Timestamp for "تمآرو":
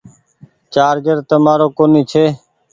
1.29-1.67